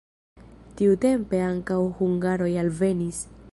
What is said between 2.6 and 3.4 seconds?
alvenis.